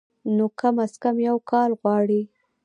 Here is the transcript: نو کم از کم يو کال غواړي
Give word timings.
نو 0.35 0.45
کم 0.59 0.75
از 0.85 0.93
کم 1.03 1.15
يو 1.27 1.37
کال 1.51 1.71
غواړي 1.81 2.21